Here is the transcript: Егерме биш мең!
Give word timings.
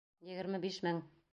Егерме 0.29 0.61
биш 0.63 0.81
мең! 0.89 1.03